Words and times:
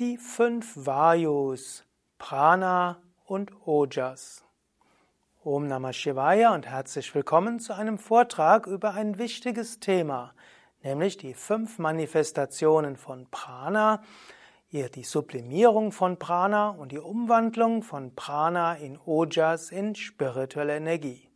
Die 0.00 0.16
fünf 0.16 0.86
Vayus, 0.86 1.84
Prana 2.16 3.02
und 3.26 3.52
Ojas. 3.66 4.46
Om 5.44 5.66
Namah 5.66 5.92
Shivaya 5.92 6.54
und 6.54 6.66
herzlich 6.66 7.14
willkommen 7.14 7.60
zu 7.60 7.74
einem 7.74 7.98
Vortrag 7.98 8.66
über 8.66 8.94
ein 8.94 9.18
wichtiges 9.18 9.78
Thema, 9.78 10.32
nämlich 10.82 11.18
die 11.18 11.34
fünf 11.34 11.78
Manifestationen 11.78 12.96
von 12.96 13.28
Prana, 13.30 14.02
die 14.72 15.04
Sublimierung 15.04 15.92
von 15.92 16.18
Prana 16.18 16.70
und 16.70 16.92
die 16.92 16.98
Umwandlung 16.98 17.82
von 17.82 18.14
Prana 18.14 18.76
in 18.76 18.98
Ojas 19.04 19.70
in 19.70 19.94
spirituelle 19.94 20.76
Energie. 20.76 21.28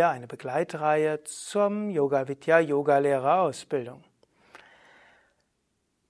eine 0.08 0.28
Begleitreihe 0.28 1.26
zum 1.26 1.90
Yoga 1.90 2.30
Vidya 2.30 2.62
Yoga 2.62 3.00
Lehrerausbildung. 3.00 4.06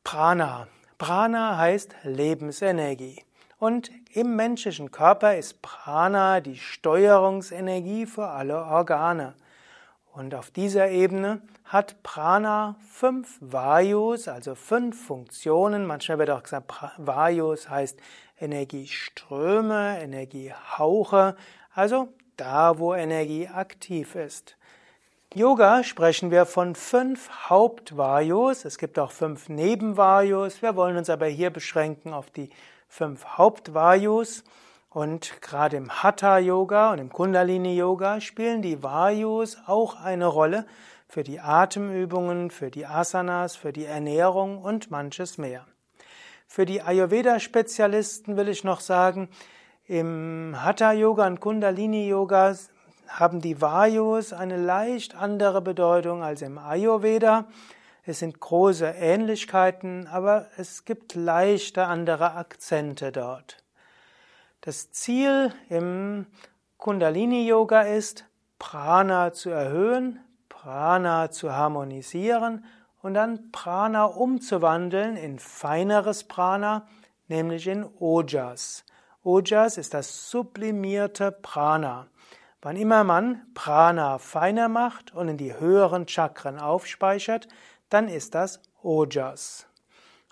Prana. 0.03 0.67
Prana 0.99 1.57
heißt 1.57 1.95
Lebensenergie. 2.03 3.23
Und 3.63 3.91
im 4.13 4.35
menschlichen 4.35 4.91
Körper 4.91 5.37
ist 5.37 5.61
Prana 5.61 6.41
die 6.41 6.57
Steuerungsenergie 6.57 8.05
für 8.05 8.27
alle 8.27 8.57
Organe. 8.57 9.35
Und 10.11 10.35
auf 10.35 10.51
dieser 10.51 10.89
Ebene 10.89 11.41
hat 11.63 12.03
Prana 12.03 12.75
fünf 12.91 13.37
Vayus, 13.39 14.27
also 14.27 14.55
fünf 14.55 15.07
Funktionen. 15.07 15.85
Manchmal 15.85 16.19
wird 16.19 16.31
auch 16.31 16.43
gesagt, 16.43 16.73
Vayus 16.97 17.69
heißt 17.69 17.97
Energieströme, 18.37 19.97
Energiehauche, 20.01 21.37
also 21.73 22.09
da, 22.35 22.79
wo 22.79 22.93
Energie 22.93 23.47
aktiv 23.47 24.15
ist. 24.15 24.57
Yoga 25.33 25.85
sprechen 25.85 26.31
wir 26.31 26.45
von 26.45 26.75
fünf 26.75 27.29
Hauptvayus. 27.47 28.65
Es 28.65 28.77
gibt 28.77 28.99
auch 28.99 29.11
fünf 29.11 29.47
Nebenvayus. 29.47 30.61
Wir 30.61 30.75
wollen 30.75 30.97
uns 30.97 31.09
aber 31.09 31.27
hier 31.27 31.49
beschränken 31.49 32.11
auf 32.11 32.29
die 32.29 32.49
fünf 32.93 33.25
Hauptvayus. 33.37 34.43
Und 34.91 35.41
gerade 35.41 35.77
im 35.77 36.03
Hatha-Yoga 36.03 36.91
und 36.91 36.99
im 36.99 37.09
Kundalini-Yoga 37.09 38.21
spielen 38.21 38.61
die 38.61 38.83
Vayus 38.83 39.57
auch 39.65 39.99
eine 39.99 40.27
Rolle 40.27 40.67
für 41.07 41.23
die 41.23 41.39
Atemübungen, 41.39 42.51
für 42.51 42.69
die 42.69 42.85
Asanas, 42.85 43.55
für 43.55 43.73
die 43.73 43.85
Ernährung 43.85 44.59
und 44.59 44.91
manches 44.91 45.39
mehr. 45.39 45.65
Für 46.45 46.65
die 46.65 46.83
Ayurveda-Spezialisten 46.83 48.37
will 48.37 48.47
ich 48.47 48.63
noch 48.63 48.79
sagen, 48.79 49.29
im 49.87 50.55
Hatha-Yoga 50.55 51.25
und 51.25 51.39
Kundalini-Yoga 51.39 52.55
haben 53.07 53.41
die 53.41 53.59
Vayus 53.59 54.33
eine 54.33 54.57
leicht 54.57 55.15
andere 55.15 55.61
Bedeutung 55.61 56.23
als 56.23 56.43
im 56.43 56.59
Ayurveda. 56.59 57.45
Es 58.05 58.19
sind 58.19 58.39
große 58.39 58.85
Ähnlichkeiten, 58.85 60.07
aber 60.07 60.47
es 60.57 60.83
gibt 60.83 61.15
leichte 61.15 61.85
andere 61.85 62.33
Akzente 62.33 63.13
dort. 63.13 63.63
Das 64.59 64.91
Ziel 64.91 65.53
im 65.69 66.25
Kundalini-Yoga 66.77 67.83
ist, 67.83 68.25
Prana 68.59 69.31
zu 69.31 69.51
erhöhen, 69.51 70.19
Prana 70.49 71.31
zu 71.31 71.53
harmonisieren 71.53 72.65
und 73.01 73.13
dann 73.13 73.51
Prana 73.51 74.03
umzuwandeln 74.03 75.15
in 75.15 75.39
feineres 75.39 76.25
Prana, 76.25 76.87
nämlich 77.29 77.67
in 77.67 77.85
Ojas. 77.99 78.83
Ojas 79.23 79.77
ist 79.77 79.93
das 79.93 80.29
sublimierte 80.29 81.31
Prana. 81.31 82.07
Wann 82.61 82.77
immer 82.77 83.03
man 83.03 83.41
Prana 83.53 84.19
feiner 84.19 84.69
macht 84.69 85.13
und 85.13 85.27
in 85.27 85.37
die 85.37 85.57
höheren 85.57 86.07
Chakren 86.07 86.59
aufspeichert, 86.59 87.49
dann 87.93 88.07
ist 88.07 88.33
das 88.33 88.59
Ojas. 88.81 89.67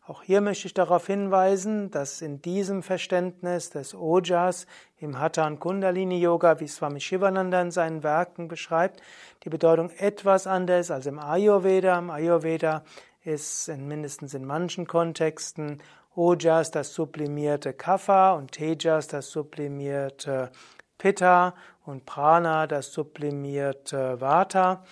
Auch 0.07 0.23
hier 0.23 0.41
möchte 0.41 0.65
ich 0.65 0.73
darauf 0.73 1.05
hinweisen, 1.05 1.91
dass 1.91 2.21
in 2.21 2.41
diesem 2.41 2.81
Verständnis 2.81 3.69
des 3.69 3.93
Ojas 3.93 4.65
im 4.97 5.19
Hatha 5.19 5.45
und 5.45 5.59
Kundalini 5.59 6.19
Yoga, 6.19 6.59
wie 6.59 6.67
Swami 6.67 6.99
Shivananda 6.99 7.61
in 7.61 7.69
seinen 7.69 8.01
Werken 8.01 8.47
beschreibt, 8.47 9.01
die 9.43 9.49
Bedeutung 9.49 9.91
etwas 9.91 10.47
anders 10.47 10.89
als 10.89 11.05
im 11.05 11.19
Ayurveda. 11.19 11.99
Im 11.99 12.09
Ayurveda 12.09 12.83
ist 13.23 13.69
in 13.69 13.87
mindestens 13.87 14.33
in 14.33 14.43
manchen 14.43 14.87
Kontexten 14.87 15.83
Ojas 16.15 16.71
das 16.71 16.93
sublimierte 16.93 17.73
Kapha 17.73 18.33
und 18.33 18.53
Tejas 18.53 19.07
das 19.07 19.29
sublimierte 19.29 20.51
Pitta 20.97 21.53
und 21.85 22.05
Prana 22.05 22.65
das 22.65 22.91
sublimierte 22.91 24.19
Vata. 24.19 24.83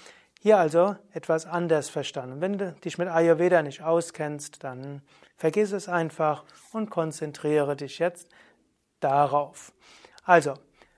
Hier 0.42 0.58
also 0.58 0.96
etwas 1.12 1.46
anders 1.46 1.90
verstanden. 1.90 2.40
Wenn 2.40 2.58
du 2.58 2.72
dich 2.72 2.98
mit 2.98 3.10
Ayurveda 3.10 3.62
nicht 3.62 3.84
auskennst, 3.84 4.64
dann 4.64 5.02
vergiss 5.36 5.74
es 5.74 5.90
einfach 5.90 6.46
und 6.72 6.90
konzentriere 6.90 7.76
dich 7.76 8.00
jetzt 8.00 8.30
darauf. 9.02 9.74
Also, 10.24 10.54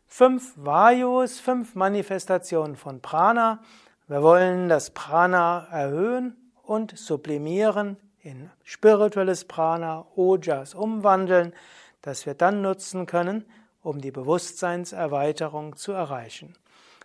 fünf 0.05 0.53
Vayus, 0.57 1.39
fünf 1.39 1.73
Manifestationen 1.73 2.75
von 2.75 3.01
Prana. 3.01 3.63
Wir 4.07 4.21
wollen 4.21 4.69
das 4.69 4.91
Prana 4.91 5.67
erhöhen 5.71 6.51
und 6.61 6.95
sublimieren 6.95 7.97
in 8.19 8.51
spirituelles 8.63 9.45
Prana, 9.45 10.05
Ojas 10.15 10.75
umwandeln, 10.75 11.51
das 12.03 12.27
wir 12.27 12.35
dann 12.35 12.61
nutzen 12.61 13.07
können, 13.07 13.45
um 13.81 14.01
die 14.01 14.11
Bewusstseinserweiterung 14.11 15.77
zu 15.77 15.93
erreichen. 15.93 16.53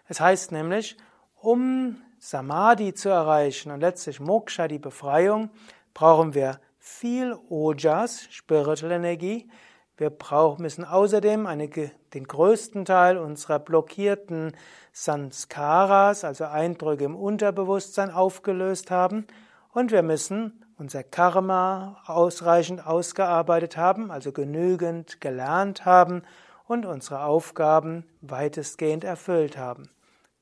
Es 0.07 0.21
heißt 0.21 0.53
nämlich, 0.53 0.99
um 1.37 2.03
Samadhi 2.29 2.93
zu 2.93 3.09
erreichen 3.09 3.71
und 3.71 3.79
letztlich 3.79 4.19
Moksha, 4.19 4.67
die 4.67 4.81
Befreiung, 4.81 5.49
brauchen 5.95 6.35
wir 6.35 6.59
viel 6.77 7.39
Ojas, 7.49 8.27
spirituelle 8.31 8.97
Energie. 8.97 9.49
Wir 9.97 10.11
brauchen, 10.11 10.63
müssen 10.63 10.85
außerdem 10.85 11.47
eine, 11.47 11.69
den 11.69 12.25
größten 12.25 12.85
Teil 12.85 13.17
unserer 13.17 13.61
blockierten 13.61 14.57
Sanskaras, 14.91 16.25
also 16.25 16.47
Eindrücke 16.47 17.05
im 17.05 17.15
Unterbewusstsein, 17.15 18.11
aufgelöst 18.11 18.91
haben. 18.91 19.29
Und 19.73 19.93
wir 19.93 20.03
müssen 20.03 20.65
unser 20.79 21.05
Karma 21.05 22.03
ausreichend 22.07 22.85
ausgearbeitet 22.85 23.77
haben, 23.77 24.11
also 24.11 24.33
genügend 24.33 25.21
gelernt 25.21 25.85
haben 25.85 26.23
und 26.67 26.87
unsere 26.87 27.23
Aufgaben 27.23 28.05
weitestgehend 28.21 29.05
erfüllt 29.05 29.57
haben. 29.57 29.89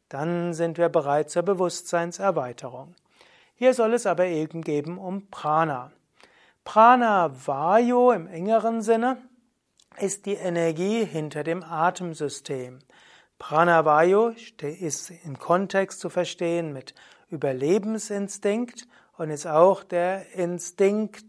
Dann 0.09 0.55
sind 0.55 0.79
wir 0.79 0.89
bereit 0.89 1.31
zur 1.31 1.43
Bewusstseinserweiterung. 1.43 2.95
Hier 3.55 3.75
soll 3.75 3.95
es 3.95 4.07
aber 4.07 4.27
eben 4.27 4.63
geben 4.63 4.99
um 4.99 5.29
Prana. 5.31 5.93
Prana 6.65 7.31
Vayu 7.47 8.11
im 8.11 8.27
engeren 8.27 8.83
Sinne 8.83 9.19
ist 9.99 10.27
die 10.27 10.35
Energie 10.35 11.05
hinter 11.05 11.45
dem 11.45 11.63
Atemsystem. 11.63 12.81
Prana 13.39 13.85
Vayu 13.85 14.33
ist 14.61 15.11
im 15.25 15.39
Kontext 15.39 16.01
zu 16.01 16.09
verstehen 16.09 16.73
mit 16.73 16.95
Überlebensinstinkt 17.31 18.89
und 19.17 19.31
ist 19.31 19.47
auch 19.47 19.85
der 19.85 20.35
Instinkt, 20.35 21.25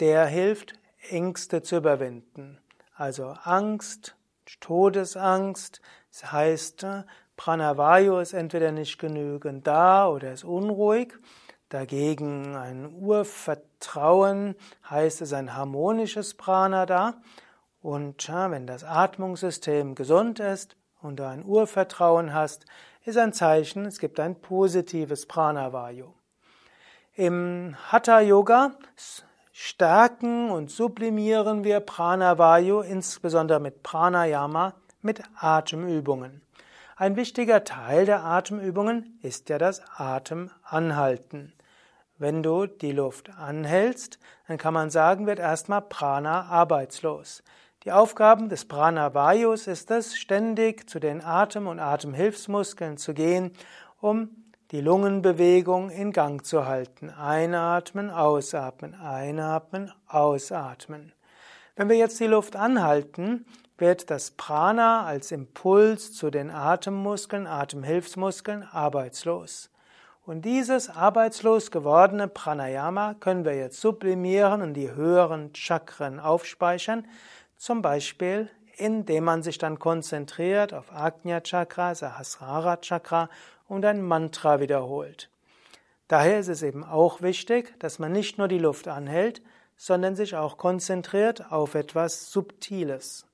der 0.00 0.26
hilft, 0.26 0.78
Ängste 1.10 1.62
zu 1.62 1.76
überwinden. 1.76 2.60
Also 2.94 3.28
Angst, 3.44 4.16
Todesangst, 4.60 5.80
das 6.10 6.32
heißt, 6.32 6.86
Pranavayu 7.38 8.18
ist 8.18 8.34
entweder 8.34 8.72
nicht 8.72 8.98
genügend 8.98 9.66
da 9.66 10.08
oder 10.08 10.32
ist 10.32 10.44
unruhig. 10.44 11.14
Dagegen 11.68 12.56
ein 12.56 12.92
Urvertrauen 12.92 14.56
heißt 14.90 15.22
es 15.22 15.32
ein 15.32 15.54
harmonisches 15.54 16.34
Prana 16.34 16.84
da. 16.84 17.14
Und 17.80 18.28
wenn 18.28 18.66
das 18.66 18.82
Atmungssystem 18.82 19.94
gesund 19.94 20.40
ist 20.40 20.76
und 21.00 21.20
du 21.20 21.26
ein 21.26 21.44
Urvertrauen 21.44 22.34
hast, 22.34 22.66
ist 23.04 23.16
ein 23.16 23.32
Zeichen, 23.32 23.86
es 23.86 24.00
gibt 24.00 24.18
ein 24.18 24.40
positives 24.40 25.24
Pranavayu. 25.26 26.12
Im 27.14 27.76
Hatha 27.86 28.20
Yoga 28.20 28.72
stärken 29.52 30.50
und 30.50 30.72
sublimieren 30.72 31.62
wir 31.62 31.78
Pranavayu, 31.80 32.80
insbesondere 32.80 33.60
mit 33.60 33.84
Pranayama, 33.84 34.74
mit 35.02 35.22
Atemübungen. 35.36 36.42
Ein 37.00 37.14
wichtiger 37.14 37.62
Teil 37.62 38.06
der 38.06 38.24
Atemübungen 38.24 39.20
ist 39.22 39.50
ja 39.50 39.58
das 39.58 39.80
Atemanhalten. 39.98 41.52
Wenn 42.16 42.42
du 42.42 42.66
die 42.66 42.90
Luft 42.90 43.30
anhältst, 43.38 44.18
dann 44.48 44.58
kann 44.58 44.74
man 44.74 44.90
sagen, 44.90 45.24
wird 45.28 45.38
erstmal 45.38 45.82
Prana 45.82 46.46
arbeitslos. 46.46 47.44
Die 47.84 47.92
Aufgaben 47.92 48.48
des 48.48 48.64
Pranavayus 48.64 49.68
ist 49.68 49.92
es, 49.92 50.16
ständig 50.16 50.90
zu 50.90 50.98
den 50.98 51.24
Atem- 51.24 51.68
und 51.68 51.78
Atemhilfsmuskeln 51.78 52.96
zu 52.96 53.14
gehen, 53.14 53.52
um 54.00 54.30
die 54.72 54.80
Lungenbewegung 54.80 55.90
in 55.90 56.10
Gang 56.10 56.44
zu 56.44 56.66
halten. 56.66 57.10
Einatmen, 57.10 58.10
ausatmen, 58.10 58.96
einatmen, 58.96 59.92
ausatmen. 60.08 61.12
Wenn 61.76 61.88
wir 61.88 61.96
jetzt 61.96 62.18
die 62.18 62.26
Luft 62.26 62.56
anhalten, 62.56 63.46
wird 63.78 64.10
das 64.10 64.32
Prana 64.32 65.06
als 65.06 65.32
Impuls 65.32 66.12
zu 66.12 66.30
den 66.30 66.50
Atemmuskeln, 66.50 67.46
Atemhilfsmuskeln 67.46 68.62
arbeitslos. 68.64 69.70
Und 70.26 70.44
dieses 70.44 70.90
arbeitslos 70.90 71.70
gewordene 71.70 72.28
Pranayama 72.28 73.14
können 73.14 73.46
wir 73.46 73.54
jetzt 73.54 73.80
sublimieren 73.80 74.60
und 74.60 74.74
die 74.74 74.92
höheren 74.92 75.54
Chakren 75.54 76.20
aufspeichern, 76.20 77.06
zum 77.56 77.80
Beispiel 77.80 78.50
indem 78.78 79.24
man 79.24 79.42
sich 79.42 79.58
dann 79.58 79.78
konzentriert 79.78 80.72
auf 80.72 80.92
Ajna 80.92 81.40
Chakra, 81.40 81.94
Sahasrara 81.94 82.76
Chakra 82.76 83.28
und 83.66 83.84
ein 83.84 84.02
Mantra 84.02 84.60
wiederholt. 84.60 85.30
Daher 86.06 86.38
ist 86.38 86.48
es 86.48 86.62
eben 86.62 86.84
auch 86.84 87.20
wichtig, 87.20 87.78
dass 87.80 87.98
man 87.98 88.12
nicht 88.12 88.38
nur 88.38 88.48
die 88.48 88.58
Luft 88.58 88.88
anhält, 88.88 89.42
sondern 89.76 90.16
sich 90.16 90.36
auch 90.36 90.56
konzentriert 90.56 91.52
auf 91.52 91.74
etwas 91.74 92.30
Subtiles. 92.30 93.27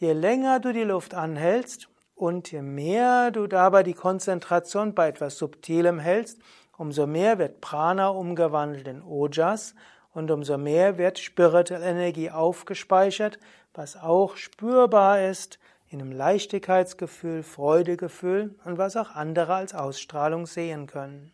Je 0.00 0.12
länger 0.12 0.60
du 0.60 0.72
die 0.72 0.84
Luft 0.84 1.12
anhältst 1.14 1.88
und 2.14 2.52
je 2.52 2.62
mehr 2.62 3.32
du 3.32 3.48
dabei 3.48 3.82
die 3.82 3.94
Konzentration 3.94 4.94
bei 4.94 5.08
etwas 5.08 5.38
Subtilem 5.38 5.98
hältst, 5.98 6.38
umso 6.76 7.08
mehr 7.08 7.38
wird 7.38 7.60
Prana 7.60 8.06
umgewandelt 8.06 8.86
in 8.86 9.02
Ojas 9.02 9.74
und 10.12 10.30
umso 10.30 10.56
mehr 10.56 10.98
wird 10.98 11.18
spirituelle 11.18 11.84
Energie 11.84 12.30
aufgespeichert, 12.30 13.40
was 13.74 13.96
auch 13.96 14.36
spürbar 14.36 15.20
ist 15.28 15.58
in 15.88 16.00
einem 16.00 16.12
Leichtigkeitsgefühl, 16.12 17.42
Freudegefühl 17.42 18.54
und 18.64 18.78
was 18.78 18.96
auch 18.96 19.10
andere 19.10 19.56
als 19.56 19.74
Ausstrahlung 19.74 20.46
sehen 20.46 20.86
können. 20.86 21.32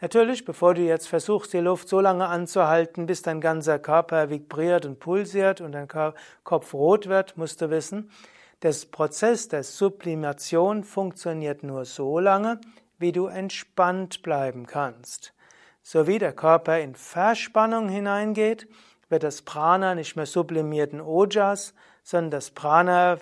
Natürlich, 0.00 0.44
bevor 0.44 0.74
du 0.74 0.82
jetzt 0.82 1.08
versuchst, 1.08 1.54
die 1.54 1.58
Luft 1.58 1.88
so 1.88 2.00
lange 2.00 2.26
anzuhalten, 2.26 3.06
bis 3.06 3.22
dein 3.22 3.40
ganzer 3.40 3.78
Körper 3.78 4.28
vibriert 4.28 4.84
und 4.84 4.98
pulsiert 4.98 5.62
und 5.62 5.72
dein 5.72 5.88
Kopf 6.44 6.74
rot 6.74 7.08
wird, 7.08 7.38
musst 7.38 7.62
du 7.62 7.70
wissen, 7.70 8.10
der 8.62 8.74
Prozess 8.90 9.48
der 9.48 9.62
Sublimation 9.62 10.84
funktioniert 10.84 11.62
nur 11.62 11.86
so 11.86 12.18
lange, 12.18 12.60
wie 12.98 13.12
du 13.12 13.26
entspannt 13.26 14.22
bleiben 14.22 14.66
kannst. 14.66 15.32
So 15.82 16.06
wie 16.06 16.18
der 16.18 16.32
Körper 16.32 16.78
in 16.78 16.94
Verspannung 16.94 17.88
hineingeht, 17.88 18.68
wird 19.08 19.22
das 19.22 19.42
Prana 19.42 19.94
nicht 19.94 20.16
mehr 20.16 20.26
sublimiert 20.26 20.92
in 20.92 21.00
Ojas, 21.00 21.74
sondern 22.02 22.32
das 22.32 22.50
Prana 22.50 23.18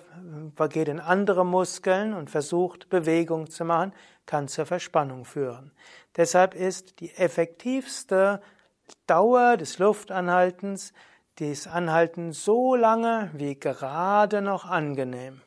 geht 0.69 0.87
in 0.87 0.99
andere 0.99 1.45
Muskeln 1.45 2.13
und 2.13 2.29
versucht 2.29 2.89
Bewegung 2.89 3.49
zu 3.49 3.65
machen, 3.65 3.93
kann 4.25 4.47
zur 4.47 4.65
Verspannung 4.65 5.25
führen. 5.25 5.71
Deshalb 6.15 6.55
ist 6.55 6.99
die 6.99 7.13
effektivste 7.15 8.41
Dauer 9.07 9.57
des 9.57 9.79
Luftanhaltens 9.79 10.93
dies 11.39 11.67
Anhalten 11.67 12.31
so 12.31 12.75
lange 12.75 13.29
wie 13.33 13.59
gerade 13.59 14.41
noch 14.41 14.65
angenehm. 14.65 15.41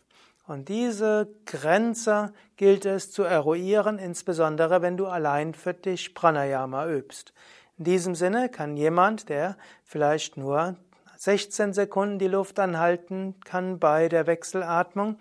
Und 0.47 0.69
diese 0.69 1.29
Grenze 1.45 2.33
gilt 2.57 2.87
es 2.87 3.11
zu 3.11 3.23
eruieren, 3.23 3.99
insbesondere 3.99 4.81
wenn 4.81 4.97
du 4.97 5.07
allein 5.07 5.55
für 5.55 5.75
dich 5.75 6.15
Pranayama 6.15 6.89
übst. 6.89 7.35
In 7.77 7.85
diesem 7.85 8.15
Sinne 8.15 8.49
kann 8.49 8.77
jemand, 8.77 9.29
der 9.29 9.57
vielleicht 9.85 10.37
nur 10.37 10.77
16 11.17 11.73
Sekunden 11.73 12.19
die 12.19 12.29
Luft 12.29 12.59
anhalten 12.59 13.35
kann 13.45 13.79
bei 13.79 14.09
der 14.09 14.27
Wechselatmung, 14.27 15.19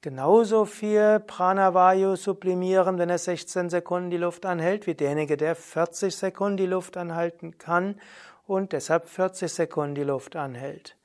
genauso 0.00 0.64
viel 0.64 1.20
Pranavayu 1.20 2.16
sublimieren, 2.16 2.98
wenn 2.98 3.10
er 3.10 3.18
16 3.18 3.70
Sekunden 3.70 4.10
die 4.10 4.16
Luft 4.16 4.46
anhält, 4.46 4.86
wie 4.86 4.94
derjenige, 4.94 5.36
der 5.36 5.54
40 5.54 6.14
Sekunden 6.14 6.56
die 6.56 6.66
Luft 6.66 6.96
anhalten 6.96 7.58
kann 7.58 8.00
und 8.46 8.72
deshalb 8.72 9.08
40 9.08 9.52
Sekunden 9.52 9.94
die 9.94 10.04
Luft 10.04 10.36
anhält. 10.36 10.96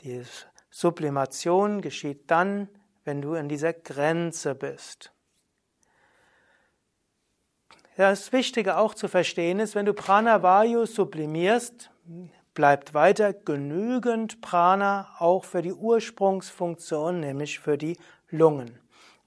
Die 0.00 0.22
Sublimation 0.70 1.80
geschieht 1.80 2.30
dann, 2.30 2.68
wenn 3.04 3.22
du 3.22 3.34
in 3.34 3.48
dieser 3.48 3.72
Grenze 3.72 4.54
bist. 4.54 5.12
Das 7.96 8.32
Wichtige 8.32 8.78
auch 8.78 8.94
zu 8.94 9.06
verstehen 9.06 9.60
ist, 9.60 9.74
wenn 9.74 9.86
du 9.86 9.92
Pranavayu 9.92 10.86
sublimierst, 10.86 11.90
bleibt 12.54 12.94
weiter 12.94 13.32
genügend 13.32 14.40
Prana 14.40 15.14
auch 15.18 15.44
für 15.44 15.62
die 15.62 15.72
Ursprungsfunktion, 15.72 17.20
nämlich 17.20 17.58
für 17.58 17.78
die 17.78 17.98
Lungen. 18.32 18.78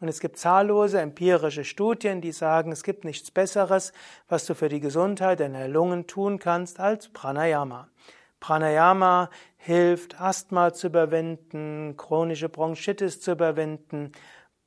Und 0.01 0.09
es 0.09 0.19
gibt 0.19 0.37
zahllose 0.37 0.99
empirische 0.99 1.63
Studien, 1.63 2.19
die 2.19 2.33
sagen, 2.33 2.71
es 2.71 2.83
gibt 2.83 3.05
nichts 3.05 3.31
Besseres, 3.31 3.93
was 4.27 4.45
du 4.45 4.53
für 4.53 4.67
die 4.67 4.81
Gesundheit 4.81 5.39
deiner 5.39 5.67
Lungen 5.69 6.05
tun 6.05 6.37
kannst, 6.37 6.79
als 6.79 7.07
Pranayama. 7.09 7.87
Pranayama 8.41 9.29
hilft, 9.57 10.19
Asthma 10.19 10.73
zu 10.73 10.87
überwinden, 10.87 11.95
chronische 11.97 12.49
Bronchitis 12.49 13.21
zu 13.21 13.31
überwinden, 13.31 14.11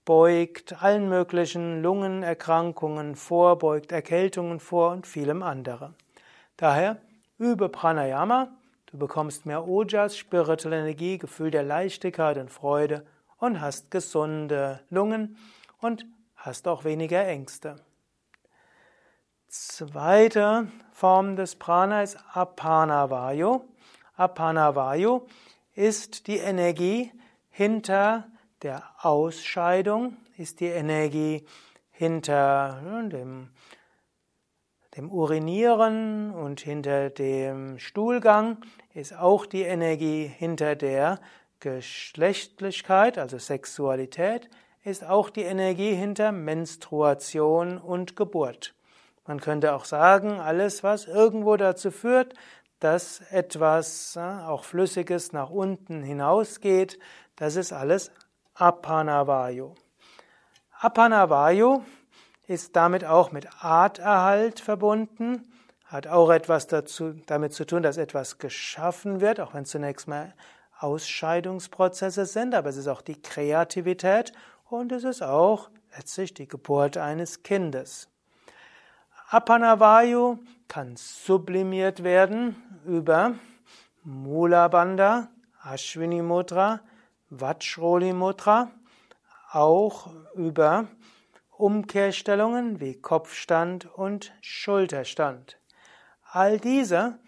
beugt 0.04 0.82
allen 0.82 1.10
möglichen 1.10 1.82
Lungenerkrankungen 1.82 3.14
vor, 3.14 3.58
beugt 3.58 3.92
Erkältungen 3.92 4.58
vor 4.58 4.92
und 4.92 5.06
vielem 5.06 5.42
andere. 5.42 5.92
Daher 6.56 6.96
übe 7.38 7.68
Pranayama, 7.68 8.48
du 8.86 8.96
bekommst 8.96 9.44
mehr 9.44 9.68
Ojas, 9.68 10.16
spirituelle 10.16 10.80
Energie, 10.80 11.18
Gefühl 11.18 11.50
der 11.50 11.62
Leichtigkeit 11.62 12.38
und 12.38 12.50
Freude 12.50 13.04
und 13.38 13.60
hast 13.60 13.90
gesunde 13.90 14.80
Lungen 14.90 15.36
und 15.80 16.06
hast 16.36 16.68
auch 16.68 16.84
weniger 16.84 17.26
Ängste. 17.26 17.76
Zweite 19.48 20.68
Form 20.92 21.36
des 21.36 21.56
Prana 21.56 22.02
ist 22.02 22.18
Apanavayu. 22.34 23.62
Apanavayu 24.16 25.26
ist 25.74 26.26
die 26.26 26.38
Energie 26.38 27.12
hinter 27.48 28.28
der 28.62 28.82
Ausscheidung, 29.00 30.16
ist 30.36 30.60
die 30.60 30.66
Energie 30.66 31.46
hinter 31.90 32.80
dem, 33.08 33.50
dem 34.96 35.10
Urinieren 35.10 36.32
und 36.32 36.60
hinter 36.60 37.10
dem 37.10 37.78
Stuhlgang, 37.78 38.58
ist 38.94 39.16
auch 39.16 39.46
die 39.46 39.62
Energie 39.62 40.26
hinter 40.26 40.76
der 40.76 41.20
Geschlechtlichkeit, 41.60 43.18
also 43.18 43.38
Sexualität, 43.38 44.48
ist 44.84 45.04
auch 45.04 45.30
die 45.30 45.42
Energie 45.42 45.94
hinter 45.94 46.32
Menstruation 46.32 47.78
und 47.78 48.16
Geburt. 48.16 48.74
Man 49.26 49.40
könnte 49.40 49.74
auch 49.74 49.84
sagen, 49.84 50.40
alles, 50.40 50.82
was 50.82 51.06
irgendwo 51.06 51.56
dazu 51.56 51.90
führt, 51.90 52.34
dass 52.80 53.20
etwas 53.30 54.16
äh, 54.16 54.20
auch 54.20 54.64
Flüssiges 54.64 55.32
nach 55.32 55.50
unten 55.50 56.02
hinausgeht, 56.02 56.98
das 57.36 57.56
ist 57.56 57.72
alles 57.72 58.10
Apanavayu. 58.54 59.74
Apanavayu 60.80 61.82
ist 62.46 62.76
damit 62.76 63.04
auch 63.04 63.32
mit 63.32 63.48
Arterhalt 63.62 64.60
verbunden, 64.60 65.52
hat 65.84 66.06
auch 66.06 66.30
etwas 66.30 66.66
dazu, 66.66 67.14
damit 67.26 67.52
zu 67.52 67.66
tun, 67.66 67.82
dass 67.82 67.96
etwas 67.96 68.38
geschaffen 68.38 69.20
wird, 69.20 69.40
auch 69.40 69.54
wenn 69.54 69.64
zunächst 69.64 70.08
mal 70.08 70.34
Ausscheidungsprozesse 70.78 72.26
sind, 72.26 72.54
aber 72.54 72.70
es 72.70 72.76
ist 72.76 72.88
auch 72.88 73.02
die 73.02 73.20
Kreativität 73.20 74.32
und 74.68 74.92
es 74.92 75.04
ist 75.04 75.22
auch 75.22 75.70
letztlich 75.96 76.34
die 76.34 76.48
Geburt 76.48 76.96
eines 76.96 77.42
Kindes. 77.42 78.08
Apanavayu 79.30 80.38
kann 80.68 80.96
sublimiert 80.96 82.02
werden 82.02 82.56
über 82.86 83.34
Mula 84.04 84.68
Bandha, 84.68 85.28
Ashwini 85.62 86.22
Mudra, 86.22 86.80
Vajroli 87.30 88.12
Mudra, 88.12 88.70
auch 89.52 90.10
über 90.34 90.86
Umkehrstellungen 91.50 92.80
wie 92.80 92.94
Kopfstand 92.94 93.86
und 93.86 94.32
Schulterstand. 94.40 95.58
All 96.30 96.58
diese 96.58 97.18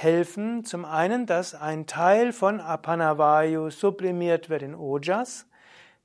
helfen 0.00 0.64
zum 0.64 0.84
einen, 0.84 1.26
dass 1.26 1.56
ein 1.56 1.86
Teil 1.86 2.32
von 2.32 2.60
Apanavayu 2.60 3.70
sublimiert 3.70 4.48
wird 4.48 4.62
in 4.62 4.76
Ojas, 4.76 5.46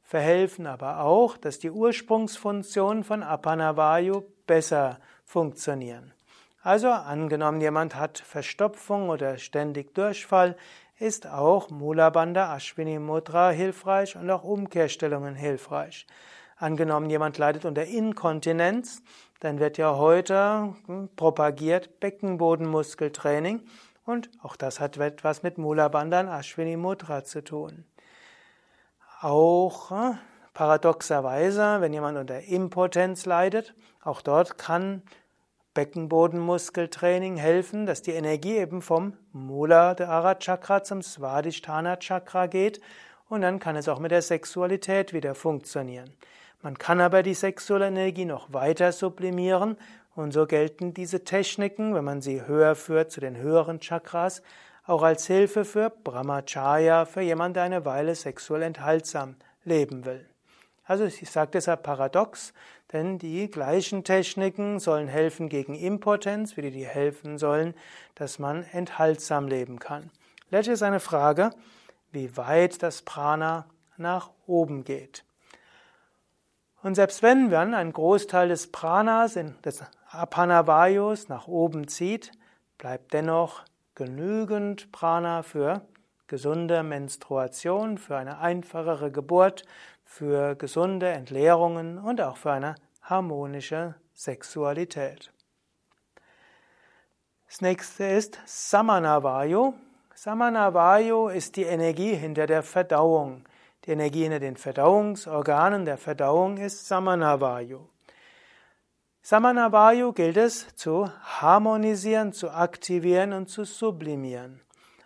verhelfen 0.01 0.65
aber 0.65 1.01
auch, 1.01 1.37
dass 1.37 1.59
die 1.59 1.69
Ursprungsfunktionen 1.69 3.03
von 3.03 3.21
Apanavayu 3.21 4.23
besser 4.47 4.97
funktionieren. 5.23 6.11
Also 6.63 6.89
angenommen, 6.89 7.61
jemand 7.61 7.95
hat 7.95 8.17
Verstopfung 8.17 9.09
oder 9.09 9.37
ständig 9.37 9.93
Durchfall, 9.93 10.55
ist 10.97 11.27
auch 11.27 11.69
Mula 11.69 12.09
Bandha 12.09 12.55
Ashwini 12.55 12.97
Mudra 12.97 13.51
hilfreich 13.51 14.15
und 14.15 14.29
auch 14.31 14.43
Umkehrstellungen 14.43 15.35
hilfreich. 15.35 16.07
Angenommen, 16.57 17.11
jemand 17.11 17.37
leidet 17.37 17.65
unter 17.65 17.85
Inkontinenz, 17.85 19.03
dann 19.43 19.59
wird 19.59 19.77
ja 19.77 19.97
heute 19.97 20.73
hm, 20.85 21.09
propagiert 21.17 21.99
Beckenbodenmuskeltraining 21.99 23.61
Und 24.05 24.29
auch 24.41 24.55
das 24.55 24.79
hat 24.79 24.97
etwas 24.97 25.43
mit 25.43 25.57
Mula 25.57 25.89
Bandhan 25.89 26.29
Ashwini 26.29 26.77
Mudra 26.77 27.25
zu 27.25 27.43
tun. 27.43 27.83
Auch 29.19 29.91
äh, 29.91 30.13
paradoxerweise, 30.53 31.81
wenn 31.81 31.91
jemand 31.91 32.17
unter 32.17 32.41
Impotenz 32.41 33.25
leidet, 33.25 33.75
auch 34.01 34.21
dort 34.21 34.57
kann 34.57 35.01
Beckenbodenmuskeltraining 35.73 37.35
helfen, 37.35 37.85
dass 37.85 38.01
die 38.01 38.11
Energie 38.11 38.57
eben 38.57 38.81
vom 38.81 39.17
Muladhara 39.33 40.35
Chakra 40.35 40.83
zum 40.83 41.01
Svadhisthana 41.01 41.97
Chakra 41.97 42.47
geht 42.47 42.79
und 43.27 43.41
dann 43.41 43.59
kann 43.59 43.75
es 43.75 43.89
auch 43.89 43.99
mit 43.99 44.11
der 44.11 44.21
Sexualität 44.21 45.11
wieder 45.11 45.35
funktionieren. 45.35 46.13
Man 46.63 46.77
kann 46.77 47.01
aber 47.01 47.23
die 47.23 47.33
sexuelle 47.33 47.87
Energie 47.87 48.23
noch 48.23 48.53
weiter 48.53 48.93
sublimieren 48.93 49.77
und 50.15 50.31
so 50.31 50.47
gelten 50.47 50.93
diese 50.93 51.25
Techniken, 51.25 51.93
wenn 51.93 52.05
man 52.05 52.21
sie 52.21 52.47
höher 52.47 52.75
führt 52.75 53.11
zu 53.11 53.19
den 53.19 53.35
höheren 53.35 53.81
Chakras, 53.81 54.41
auch 54.85 55.01
als 55.01 55.27
Hilfe 55.27 55.65
für 55.65 55.89
Brahmacharya, 55.89 57.03
für 57.03 57.19
jemanden, 57.19 57.55
der 57.55 57.63
eine 57.63 57.83
Weile 57.83 58.15
sexuell 58.15 58.61
enthaltsam 58.61 59.35
leben 59.65 60.05
will. 60.05 60.25
Also 60.85 61.03
ich 61.03 61.29
sage 61.29 61.51
deshalb 61.51 61.83
paradox, 61.83 62.53
denn 62.93 63.19
die 63.19 63.49
gleichen 63.51 64.05
Techniken 64.05 64.79
sollen 64.79 65.09
helfen 65.09 65.49
gegen 65.49 65.75
Impotenz, 65.75 66.55
wie 66.55 66.71
die, 66.71 66.85
helfen 66.85 67.37
sollen, 67.37 67.73
dass 68.15 68.39
man 68.39 68.63
enthaltsam 68.71 69.49
leben 69.49 69.79
kann. 69.79 70.11
Letztes 70.49 70.75
ist 70.75 70.83
eine 70.83 71.01
Frage, 71.01 71.49
wie 72.13 72.37
weit 72.37 72.83
das 72.83 73.01
Prana 73.01 73.65
nach 73.97 74.31
oben 74.47 74.85
geht. 74.85 75.25
Und 76.83 76.95
selbst 76.95 77.23
wenn 77.23 77.49
man 77.49 77.73
einen 77.73 77.93
Großteil 77.93 78.49
des 78.49 78.69
Pranas, 78.69 79.39
des 79.63 79.83
Apanavayus 80.11 81.29
nach 81.29 81.47
oben 81.47 81.87
zieht, 81.87 82.31
bleibt 82.77 83.13
dennoch 83.13 83.63
genügend 83.95 84.91
Prana 84.91 85.43
für 85.43 85.81
gesunde 86.27 86.83
Menstruation, 86.83 87.97
für 87.97 88.17
eine 88.17 88.39
einfachere 88.39 89.11
Geburt, 89.11 89.63
für 90.03 90.55
gesunde 90.55 91.07
Entleerungen 91.07 91.97
und 91.97 92.19
auch 92.19 92.35
für 92.35 92.51
eine 92.51 92.75
harmonische 93.01 93.95
Sexualität. 94.13 95.31
Das 97.47 97.61
nächste 97.61 98.03
ist 98.03 98.39
Samanavayu. 98.45 99.73
Samanavayu 100.15 101.29
ist 101.29 101.55
die 101.55 101.63
Energie 101.63 102.13
hinter 102.13 102.45
der 102.45 102.61
Verdauung. 102.61 103.45
Die 103.85 103.91
Energie 103.91 104.23
hinter 104.23 104.39
den 104.39 104.55
Verdauungsorganen 104.55 105.83
der 105.83 105.97
Verdauung 105.97 106.57
ist 106.57 106.87
Samanavayu. 106.87 107.81
Samanavayu 109.21 110.13
gilt 110.13 110.37
es 110.37 110.73
zu 110.75 111.09
harmonisieren, 111.21 112.31
zu 112.31 112.49
aktivieren 112.49 113.33
und 113.33 113.49
zu 113.49 113.65
sublimieren. 113.65 114.61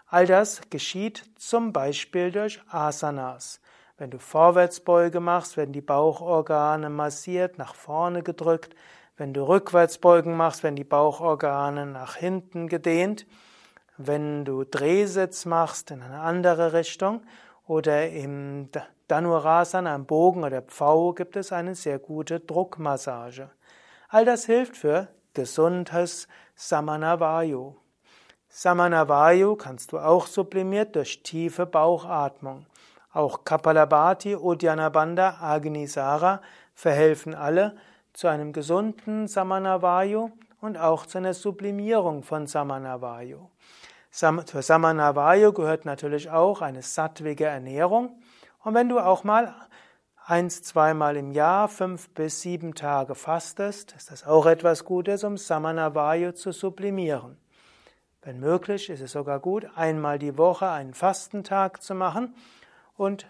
All 0.06 0.28
das 0.28 0.62
geschieht 0.70 1.24
zum 1.38 1.74
Beispiel 1.74 2.32
durch 2.32 2.62
Asanas. 2.70 3.62
Wenn 3.98 4.12
du 4.12 4.20
Vorwärtsbeuge 4.20 5.20
machst, 5.20 5.58
werden 5.58 5.74
die 5.74 5.82
Bauchorgane 5.82 6.92
massiert, 6.92 7.58
nach 7.58 7.74
vorne 7.74 8.22
gedrückt. 8.22 8.76
Wenn 9.18 9.34
du 9.34 9.48
Rückwärtsbeugen 9.48 10.38
machst, 10.38 10.62
werden 10.62 10.76
die 10.76 10.84
Bauchorgane 10.84 11.88
nach 11.88 12.16
hinten 12.16 12.68
gedehnt. 12.68 13.26
Wenn 13.98 14.46
du 14.46 14.64
Drehsitz 14.64 15.46
machst 15.46 15.90
in 15.90 16.04
eine 16.04 16.20
andere 16.20 16.74
Richtung 16.74 17.22
oder 17.68 18.10
im 18.10 18.70
Dhanurasana, 19.08 19.94
am 19.94 20.06
Bogen 20.06 20.44
oder 20.44 20.62
Pfau, 20.62 21.14
gibt 21.14 21.36
es 21.36 21.52
eine 21.52 21.76
sehr 21.76 22.00
gute 22.00 22.40
Druckmassage. 22.40 23.50
All 24.10 24.26
das 24.26 24.46
hilft 24.46 24.78
für 24.78 25.08
gesundes 25.34 26.28
Samanavayu. 26.56 27.76
Samanavayu 28.50 29.56
kannst 29.56 29.92
du 29.92 30.00
auch 30.00 30.28
sublimiert 30.28 30.96
durch 30.96 31.22
tiefe 31.22 31.66
Bauchatmung. 31.66 32.66
Auch 33.14 33.44
Kapalabhati, 33.44 34.36
Udyanabandha, 34.36 35.38
Agnisara 35.42 36.42
verhelfen 36.74 37.36
alle 37.36 37.76
zu 38.14 38.28
einem 38.28 38.54
gesunden 38.54 39.28
Samanavayu 39.28 40.32
und 40.62 40.78
auch 40.78 41.06
zu 41.06 41.18
einer 41.18 41.34
Sublimierung 41.34 42.24
von 42.24 42.48
Samanavayu. 42.48 43.50
Zur 44.18 44.64
Samanavayu 44.64 45.54
gehört 45.54 45.86
natürlich 45.86 46.32
auch 46.32 46.64
eine 46.64 46.82
sattwige 46.82 47.46
Ernährung. 47.46 48.20
Und 48.64 48.74
wenn 48.74 48.90
du 48.90 48.98
auch 48.98 49.24
mal 49.24 49.54
eins, 50.26 50.64
zweimal 50.64 51.18
im 51.18 51.32
Jahr, 51.32 51.68
fünf 51.68 52.10
bis 52.10 52.42
sieben 52.42 52.74
Tage 52.74 53.14
fastest, 53.14 53.92
ist 53.92 54.10
das 54.10 54.26
auch 54.26 54.48
etwas 54.48 54.86
Gutes, 54.86 55.24
um 55.24 55.38
Samanavayu 55.38 56.32
zu 56.32 56.52
sublimieren. 56.52 57.38
Wenn 58.24 58.40
möglich, 58.40 58.90
ist 58.90 59.02
es 59.02 59.12
sogar 59.12 59.40
gut, 59.40 59.68
einmal 59.76 60.18
die 60.18 60.36
Woche 60.36 60.68
einen 60.68 60.96
Fastentag 60.96 61.84
zu 61.84 61.94
machen 61.94 62.34
und 62.96 63.28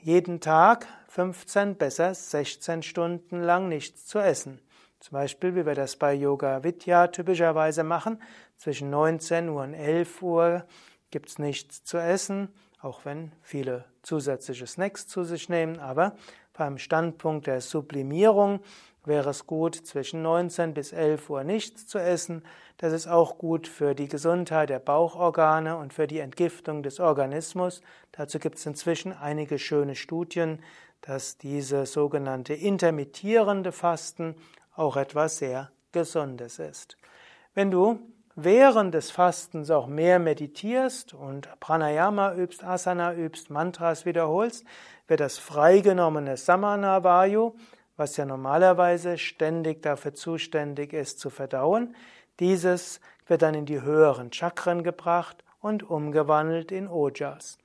jeden 0.00 0.40
Tag 0.40 0.86
15, 1.08 1.76
besser 1.76 2.14
16 2.14 2.82
Stunden 2.82 3.42
lang 3.42 3.68
nichts 3.68 4.06
zu 4.06 4.20
essen. 4.20 4.58
Zum 5.00 5.14
Beispiel, 5.14 5.56
wie 5.56 5.66
wir 5.66 5.74
das 5.74 5.96
bei 5.96 6.14
Yoga 6.14 6.62
Vidya 6.62 7.08
typischerweise 7.08 7.82
machen, 7.82 8.22
zwischen 8.62 8.90
19 8.90 9.48
Uhr 9.48 9.62
und 9.62 9.74
11 9.74 10.22
Uhr 10.22 10.64
gibt 11.10 11.30
es 11.30 11.40
nichts 11.40 11.82
zu 11.82 11.98
essen, 11.98 12.48
auch 12.80 13.04
wenn 13.04 13.32
viele 13.42 13.86
zusätzliche 14.02 14.68
Snacks 14.68 15.08
zu 15.08 15.24
sich 15.24 15.48
nehmen, 15.48 15.80
aber 15.80 16.14
beim 16.52 16.78
Standpunkt 16.78 17.48
der 17.48 17.60
Sublimierung 17.60 18.60
wäre 19.04 19.30
es 19.30 19.48
gut, 19.48 19.74
zwischen 19.74 20.22
19 20.22 20.74
bis 20.74 20.92
11 20.92 21.28
Uhr 21.28 21.42
nichts 21.42 21.88
zu 21.88 21.98
essen. 21.98 22.44
Das 22.76 22.92
ist 22.92 23.08
auch 23.08 23.36
gut 23.36 23.66
für 23.66 23.96
die 23.96 24.06
Gesundheit 24.06 24.68
der 24.68 24.78
Bauchorgane 24.78 25.76
und 25.76 25.92
für 25.92 26.06
die 26.06 26.20
Entgiftung 26.20 26.84
des 26.84 27.00
Organismus. 27.00 27.82
Dazu 28.12 28.38
gibt 28.38 28.58
es 28.58 28.66
inzwischen 28.66 29.12
einige 29.12 29.58
schöne 29.58 29.96
Studien, 29.96 30.62
dass 31.00 31.36
diese 31.36 31.84
sogenannte 31.84 32.54
intermittierende 32.54 33.72
Fasten 33.72 34.36
auch 34.76 34.96
etwas 34.96 35.38
sehr 35.38 35.72
Gesundes 35.90 36.60
ist. 36.60 36.96
Wenn 37.54 37.72
du 37.72 37.98
während 38.34 38.94
des 38.94 39.10
Fastens 39.10 39.70
auch 39.70 39.86
mehr 39.86 40.18
meditierst 40.18 41.14
und 41.14 41.48
Pranayama 41.60 42.34
übst, 42.34 42.64
Asana 42.64 43.14
übst, 43.14 43.50
Mantras 43.50 44.06
wiederholst, 44.06 44.64
wird 45.06 45.20
das 45.20 45.38
freigenommene 45.38 46.36
Samana 46.36 47.04
Vayu 47.04 47.54
was 47.96 48.16
ja 48.16 48.24
normalerweise 48.24 49.18
ständig 49.18 49.82
dafür 49.82 50.14
zuständig 50.14 50.92
ist 50.92 51.20
zu 51.20 51.30
verdauen, 51.30 51.94
dieses 52.40 53.00
wird 53.26 53.42
dann 53.42 53.54
in 53.54 53.66
die 53.66 53.82
höheren 53.82 54.32
Chakren 54.32 54.82
gebracht 54.82 55.44
und 55.60 55.88
umgewandelt 55.88 56.72
in 56.72 56.88
Ojas. 56.88 57.58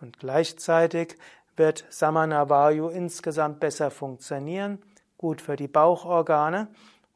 Und 0.00 0.18
gleichzeitig 0.18 1.16
wird 1.56 1.84
Samanavayu 1.88 2.88
insgesamt 2.88 3.60
besser 3.60 3.90
funktionieren, 3.90 4.82
gut 5.18 5.40
für 5.40 5.56
die 5.56 5.68
Bauchorgane 5.68 6.68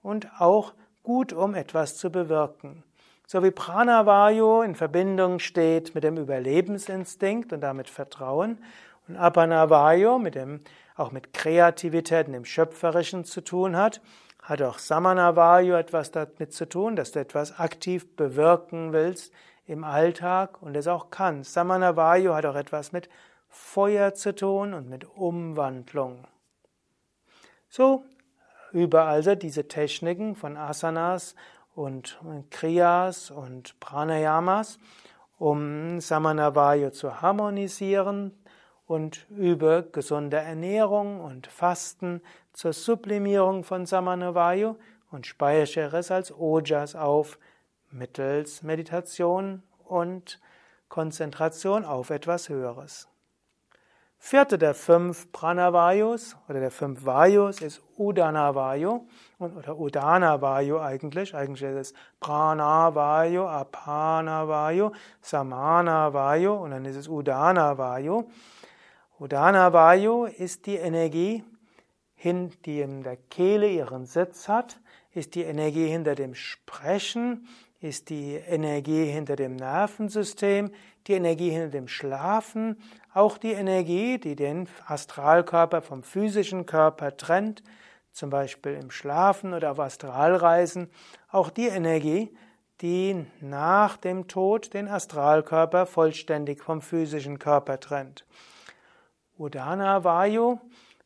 und 0.03 0.29
auch 0.39 0.73
gut, 1.03 1.33
um 1.33 1.55
etwas 1.55 1.97
zu 1.97 2.11
bewirken. 2.11 2.85
So 3.33 3.45
wie 3.45 3.53
Pranavayu 3.53 4.63
in 4.63 4.75
Verbindung 4.75 5.39
steht 5.39 5.95
mit 5.95 6.03
dem 6.03 6.17
Überlebensinstinkt 6.17 7.53
und 7.53 7.61
damit 7.61 7.89
Vertrauen 7.89 8.59
und 9.07 9.17
Apanavayu 9.17 10.19
mit 10.19 10.35
dem 10.35 10.59
auch 10.97 11.13
mit 11.13 11.33
Kreativität 11.33 12.27
und 12.27 12.33
dem 12.33 12.45
Schöpferischen 12.45 13.25
zu 13.25 13.41
tun 13.41 13.77
hat, 13.77 14.01
hat 14.43 14.61
auch 14.63 14.79
Samanavayu 14.79 15.75
etwas 15.75 16.11
damit 16.11 16.53
zu 16.53 16.69
tun, 16.69 16.97
dass 16.97 17.13
du 17.13 17.21
etwas 17.21 17.57
aktiv 17.61 18.17
bewirken 18.17 18.93
willst 18.93 19.33
im 19.65 19.85
Alltag 19.85 20.61
und 20.61 20.77
es 20.77 20.89
auch 20.89 21.11
kannst. 21.11 21.53
Samanavayu 21.53 22.35
hat 22.35 22.47
auch 22.47 22.57
etwas 22.57 22.91
mit 22.91 23.09
Feuer 23.49 24.13
zu 24.13 24.35
tun 24.35 24.75
und 24.75 24.89
mit 24.89 25.05
Umwandlung. 25.05 26.27
So, 27.69 28.03
über 28.73 29.05
also 29.05 29.37
diese 29.37 29.69
Techniken 29.69 30.35
von 30.35 30.57
Asanas 30.57 31.37
und 31.75 32.19
Kriyas 32.51 33.31
und 33.31 33.79
Pranayamas, 33.81 34.79
um 35.39 36.01
Samanavayu 36.01 36.91
zu 36.91 37.23
harmonisieren, 37.23 38.33
und 38.91 39.25
über 39.31 39.83
gesunde 39.83 40.39
Ernährung 40.39 41.21
und 41.21 41.47
Fasten 41.47 42.21
zur 42.53 42.73
Sublimierung 42.73 43.63
von 43.63 43.87
Samanavayu 43.87 44.75
und 45.13 45.29
speichere 45.29 45.99
es 45.99 46.11
als 46.11 46.33
Ojas 46.37 46.97
auf 46.97 47.39
mittels 47.93 48.65
Meditation 48.65 49.63
und 49.85 50.41
Konzentration 50.89 51.85
auf 51.85 52.11
etwas 52.11 52.49
Höheres. 52.49 53.07
Vierte 54.23 54.59
der 54.59 54.75
fünf 54.75 55.33
Pranavayus 55.33 56.37
oder 56.47 56.61
der 56.61 56.71
fünf 56.71 57.07
Vayus 57.07 57.63
ist 57.63 57.83
Udanavayu 57.97 59.07
oder 59.39 59.79
Udanavayu 59.79 60.79
eigentlich. 60.79 61.35
Eigentlich 61.35 61.63
ist 61.63 61.75
es 61.75 61.95
Pranavayu, 62.21 63.47
Apanavayu, 63.47 64.93
Samanavayu 65.23 66.53
und 66.53 66.73
dann 66.73 66.85
ist 66.85 66.97
es 66.97 67.09
Udanavayu. 67.09 68.29
Udana 69.19 69.73
Vayu 69.73 70.27
ist 70.27 70.67
die 70.67 70.77
Energie, 70.77 71.43
die 72.23 72.81
in 72.81 73.03
der 73.03 73.17
Kehle 73.17 73.69
ihren 73.69 74.05
Sitz 74.05 74.49
hat, 74.49 74.81
ist 75.13 75.35
die 75.35 75.45
Energie 75.45 75.89
hinter 75.89 76.15
dem 76.15 76.35
Sprechen, 76.35 77.49
ist 77.81 78.11
die 78.11 78.35
Energie 78.35 79.07
hinter 79.07 79.37
dem 79.37 79.57
Nervensystem, 79.57 80.71
die 81.07 81.15
Energie 81.15 81.51
hinter 81.51 81.71
dem 81.71 81.89
Schlafen, 81.89 82.77
auch 83.15 83.39
die 83.39 83.53
Energie, 83.53 84.19
die 84.19 84.37
den 84.37 84.69
Astralkörper 84.87 85.81
vom 85.81 86.03
physischen 86.03 86.67
Körper 86.67 87.17
trennt, 87.17 87.63
zum 88.13 88.29
Beispiel 88.29 88.75
im 88.75 88.91
Schlafen 88.91 89.55
oder 89.55 89.71
auf 89.71 89.81
Astralreisen, 89.81 90.91
auch 91.31 91.49
die 91.49 91.69
Energie, 91.69 92.35
die 92.83 93.27
nach 93.41 93.97
dem 93.97 94.29
Tod 94.29 94.75
den 94.75 94.89
Astralkörper 94.89 95.87
vollständig 95.87 96.63
vom 96.63 96.83
physischen 96.83 97.39
Körper 97.39 97.81
trennt. 97.81 98.27
Udana 99.39 100.05
Vayu 100.05 100.61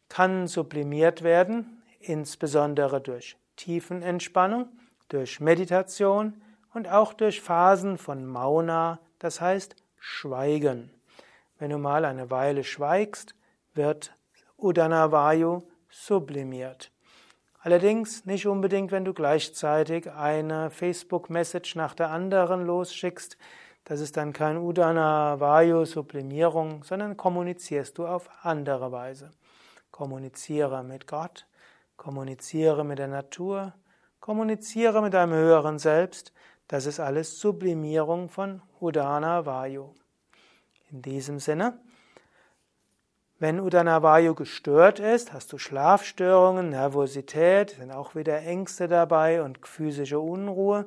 kann 0.08 0.48
sublimiert 0.48 1.22
werden, 1.22 1.82
insbesondere 2.00 3.00
durch 3.00 3.36
Tiefenentspannung, 3.56 4.68
durch 5.08 5.40
Meditation, 5.40 6.40
und 6.74 6.88
auch 6.88 7.14
durch 7.14 7.40
Phasen 7.40 7.98
von 7.98 8.26
Mauna, 8.26 9.00
das 9.18 9.40
heißt 9.40 9.74
Schweigen. 9.98 10.90
Wenn 11.58 11.70
du 11.70 11.78
mal 11.78 12.04
eine 12.04 12.30
Weile 12.30 12.62
schweigst, 12.64 13.34
wird 13.72 14.14
Udanavayu 14.56 15.62
sublimiert. 15.88 16.90
Allerdings 17.60 18.26
nicht 18.26 18.46
unbedingt, 18.46 18.92
wenn 18.92 19.06
du 19.06 19.14
gleichzeitig 19.14 20.10
eine 20.10 20.70
Facebook-Message 20.70 21.76
nach 21.76 21.94
der 21.94 22.10
anderen 22.10 22.66
losschickst. 22.66 23.38
Das 23.84 24.00
ist 24.00 24.18
dann 24.18 24.34
kein 24.34 24.58
Udanavayu-Sublimierung, 24.58 26.84
sondern 26.84 27.16
kommunizierst 27.16 27.96
du 27.96 28.06
auf 28.06 28.28
andere 28.42 28.92
Weise. 28.92 29.30
Kommuniziere 29.90 30.84
mit 30.84 31.06
Gott, 31.06 31.46
kommuniziere 31.96 32.84
mit 32.84 32.98
der 32.98 33.08
Natur, 33.08 33.72
kommuniziere 34.20 35.00
mit 35.00 35.14
deinem 35.14 35.32
höheren 35.34 35.78
Selbst, 35.78 36.34
das 36.68 36.86
ist 36.86 37.00
alles 37.00 37.38
Sublimierung 37.38 38.28
von 38.28 38.62
Udana 38.80 39.44
Vayu. 39.44 39.94
In 40.90 41.02
diesem 41.02 41.38
Sinne, 41.38 41.78
wenn 43.38 43.60
Udana 43.60 44.02
Vayu 44.02 44.34
gestört 44.34 45.00
ist, 45.00 45.32
hast 45.32 45.52
du 45.52 45.58
Schlafstörungen, 45.58 46.70
Nervosität, 46.70 47.70
sind 47.70 47.90
auch 47.90 48.14
wieder 48.14 48.40
Ängste 48.42 48.88
dabei 48.88 49.42
und 49.42 49.66
physische 49.66 50.20
Unruhe. 50.20 50.86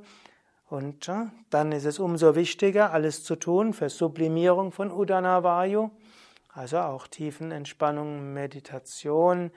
Und 0.70 1.10
dann 1.50 1.72
ist 1.72 1.86
es 1.86 2.00
umso 2.00 2.36
wichtiger, 2.36 2.92
alles 2.92 3.24
zu 3.24 3.36
tun 3.36 3.74
für 3.74 3.90
Sublimierung 3.90 4.72
von 4.72 4.92
Udana 4.92 5.44
Vayu, 5.44 5.92
also 6.54 6.80
auch 6.80 7.08
Tiefenentspannung, 7.08 8.34
Meditation 8.34 9.52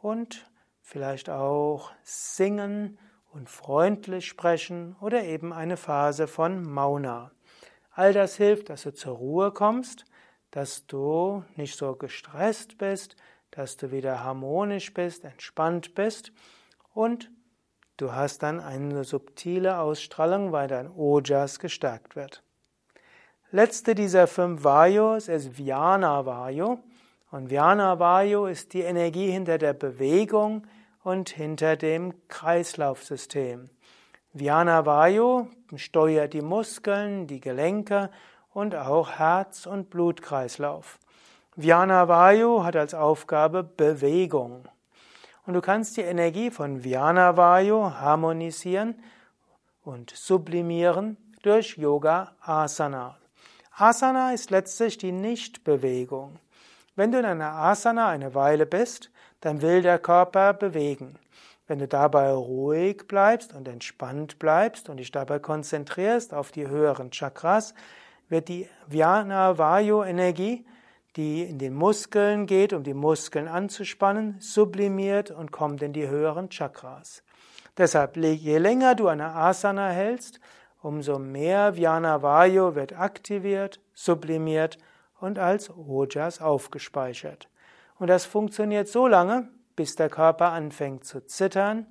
und 0.00 0.48
vielleicht 0.82 1.28
auch 1.28 1.90
Singen 2.04 2.98
und 3.36 3.50
freundlich 3.50 4.26
sprechen 4.26 4.96
oder 5.00 5.22
eben 5.24 5.52
eine 5.52 5.76
Phase 5.76 6.26
von 6.26 6.64
Mauna. 6.64 7.30
All 7.92 8.14
das 8.14 8.36
hilft, 8.36 8.70
dass 8.70 8.82
du 8.82 8.94
zur 8.94 9.16
Ruhe 9.16 9.52
kommst, 9.52 10.06
dass 10.50 10.86
du 10.86 11.44
nicht 11.54 11.76
so 11.76 11.94
gestresst 11.94 12.78
bist, 12.78 13.14
dass 13.50 13.76
du 13.76 13.92
wieder 13.92 14.24
harmonisch 14.24 14.92
bist, 14.94 15.24
entspannt 15.24 15.94
bist 15.94 16.32
und 16.94 17.30
du 17.98 18.12
hast 18.12 18.42
dann 18.42 18.58
eine 18.58 19.04
subtile 19.04 19.78
Ausstrahlung, 19.80 20.52
weil 20.52 20.68
dein 20.68 20.90
Ojas 20.90 21.58
gestärkt 21.58 22.16
wird. 22.16 22.42
Letzte 23.50 23.94
dieser 23.94 24.26
fünf 24.26 24.64
Vayus 24.64 25.28
ist 25.28 25.58
Vyana 25.58 26.24
Vayu 26.24 26.78
und 27.30 27.50
Vyana 27.50 27.98
Vayu 27.98 28.46
ist 28.46 28.72
die 28.72 28.80
Energie 28.80 29.30
hinter 29.30 29.58
der 29.58 29.74
Bewegung, 29.74 30.66
und 31.06 31.30
hinter 31.30 31.76
dem 31.76 32.14
Kreislaufsystem. 32.26 33.70
Vyana 34.32 34.86
Vayu 34.86 35.46
steuert 35.76 36.32
die 36.32 36.42
Muskeln, 36.42 37.28
die 37.28 37.38
Gelenke 37.38 38.10
und 38.52 38.74
auch 38.74 39.12
Herz- 39.12 39.66
und 39.66 39.88
Blutkreislauf. 39.88 40.98
Vyana 41.54 42.08
Vayu 42.08 42.64
hat 42.64 42.74
als 42.74 42.92
Aufgabe 42.92 43.62
Bewegung. 43.62 44.64
Und 45.46 45.54
du 45.54 45.60
kannst 45.60 45.96
die 45.96 46.00
Energie 46.00 46.50
von 46.50 46.82
Vyana 46.82 47.36
Vayu 47.36 47.84
harmonisieren 47.84 49.00
und 49.84 50.10
sublimieren 50.10 51.16
durch 51.42 51.76
Yoga 51.76 52.32
Asana. 52.40 53.16
Asana 53.76 54.32
ist 54.32 54.50
letztlich 54.50 54.98
die 54.98 55.12
Nichtbewegung. 55.12 56.40
Wenn 56.96 57.12
du 57.12 57.20
in 57.20 57.26
einer 57.26 57.52
Asana 57.52 58.08
eine 58.08 58.34
Weile 58.34 58.66
bist, 58.66 59.12
dann 59.40 59.62
will 59.62 59.82
der 59.82 59.98
Körper 59.98 60.52
bewegen. 60.54 61.18
Wenn 61.66 61.78
du 61.78 61.88
dabei 61.88 62.30
ruhig 62.30 63.08
bleibst 63.08 63.52
und 63.52 63.66
entspannt 63.66 64.38
bleibst 64.38 64.88
und 64.88 64.98
dich 64.98 65.10
dabei 65.10 65.38
konzentrierst 65.38 66.32
auf 66.32 66.52
die 66.52 66.68
höheren 66.68 67.10
Chakras, 67.10 67.74
wird 68.28 68.48
die 68.48 68.68
Vyana 68.86 69.58
Vayu 69.58 70.02
Energie, 70.02 70.64
die 71.16 71.42
in 71.42 71.58
den 71.58 71.74
Muskeln 71.74 72.46
geht, 72.46 72.72
um 72.72 72.84
die 72.84 72.94
Muskeln 72.94 73.48
anzuspannen, 73.48 74.36
sublimiert 74.38 75.30
und 75.30 75.50
kommt 75.50 75.82
in 75.82 75.92
die 75.92 76.08
höheren 76.08 76.50
Chakras. 76.50 77.22
Deshalb, 77.76 78.16
je 78.16 78.58
länger 78.58 78.94
du 78.94 79.08
eine 79.08 79.34
Asana 79.34 79.88
hältst, 79.88 80.40
umso 80.82 81.18
mehr 81.18 81.76
Vyana 81.76 82.22
Vayu 82.22 82.74
wird 82.74 82.98
aktiviert, 82.98 83.80
sublimiert 83.92 84.78
und 85.20 85.38
als 85.38 85.70
Ojas 85.70 86.40
aufgespeichert. 86.40 87.48
Und 87.98 88.08
das 88.08 88.24
funktioniert 88.24 88.88
so 88.88 89.06
lange, 89.06 89.48
bis 89.74 89.96
der 89.96 90.08
Körper 90.08 90.52
anfängt 90.52 91.04
zu 91.04 91.24
zittern 91.24 91.86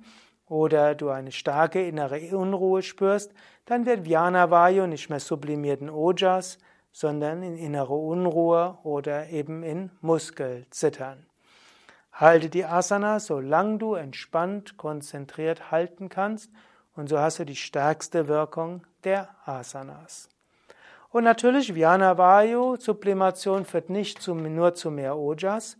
oder 0.48 0.94
du 0.94 1.10
eine 1.10 1.32
starke 1.32 1.86
innere 1.86 2.20
Unruhe 2.36 2.82
spürst, 2.82 3.32
dann 3.64 3.86
wird 3.86 4.04
Vyana 4.04 4.50
Vayu 4.50 4.86
nicht 4.86 5.10
mehr 5.10 5.20
sublimiert 5.20 5.80
in 5.80 5.90
Ojas, 5.90 6.58
sondern 6.92 7.42
in 7.42 7.56
innere 7.56 7.94
Unruhe 7.94 8.78
oder 8.82 9.28
eben 9.28 9.62
in 9.62 9.90
Muskelzittern. 10.00 11.26
Halte 12.12 12.48
die 12.48 12.64
Asana, 12.64 13.20
solange 13.20 13.78
du 13.78 13.94
entspannt, 13.94 14.76
konzentriert 14.76 15.70
halten 15.70 16.08
kannst, 16.08 16.50
und 16.94 17.08
so 17.10 17.18
hast 17.18 17.38
du 17.38 17.44
die 17.44 17.56
stärkste 17.56 18.26
Wirkung 18.26 18.86
der 19.04 19.28
Asanas. 19.44 20.30
Und 21.10 21.24
natürlich, 21.24 21.74
Vyana 21.74 22.16
Vayu, 22.16 22.76
Sublimation 22.76 23.66
führt 23.66 23.90
nicht 23.90 24.22
zu, 24.22 24.34
nur 24.34 24.74
zu 24.74 24.90
mehr 24.90 25.18
Ojas, 25.18 25.76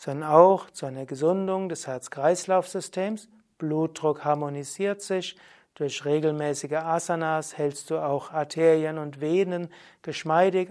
sondern 0.00 0.30
auch 0.30 0.70
zu 0.70 0.86
einer 0.86 1.04
Gesundung 1.04 1.68
des 1.68 1.86
Herz-Kreislauf-Systems. 1.86 3.28
Blutdruck 3.58 4.24
harmonisiert 4.24 5.02
sich. 5.02 5.36
Durch 5.74 6.06
regelmäßige 6.06 6.72
Asanas 6.72 7.58
hältst 7.58 7.90
du 7.90 7.98
auch 7.98 8.32
Arterien 8.32 8.96
und 8.96 9.20
Venen 9.20 9.68
geschmeidig, 10.00 10.70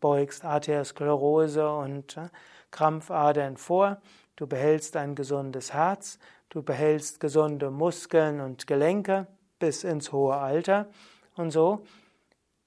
beugst 0.00 0.44
Arteriosklerose 0.44 1.68
und 1.68 2.18
äh, 2.18 2.28
Krampfadern 2.70 3.56
vor. 3.56 4.00
Du 4.36 4.46
behältst 4.46 4.96
ein 4.96 5.16
gesundes 5.16 5.72
Herz. 5.72 6.20
Du 6.48 6.62
behältst 6.62 7.18
gesunde 7.18 7.72
Muskeln 7.72 8.40
und 8.40 8.68
Gelenke 8.68 9.26
bis 9.58 9.82
ins 9.82 10.12
hohe 10.12 10.36
Alter. 10.36 10.86
Und 11.34 11.50
so 11.50 11.82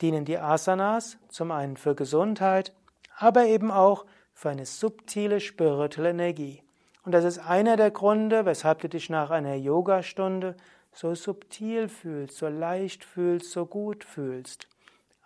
dienen 0.01 0.25
die 0.25 0.37
Asanas 0.37 1.17
zum 1.29 1.51
einen 1.51 1.77
für 1.77 1.95
Gesundheit, 1.95 2.73
aber 3.17 3.45
eben 3.45 3.71
auch 3.71 4.05
für 4.41 4.49
eine 4.49 4.65
subtile 4.65 5.39
spirituelle 5.39 6.09
Energie. 6.09 6.63
Und 7.05 7.11
das 7.11 7.25
ist 7.25 7.37
einer 7.37 7.77
der 7.77 7.91
Gründe, 7.91 8.43
weshalb 8.43 8.79
du 8.79 8.89
dich 8.89 9.07
nach 9.07 9.29
einer 9.29 9.53
Yogastunde 9.53 10.55
so 10.91 11.13
subtil 11.13 11.87
fühlst, 11.87 12.37
so 12.37 12.47
leicht 12.47 13.05
fühlst, 13.05 13.51
so 13.51 13.67
gut 13.67 14.03
fühlst. 14.03 14.67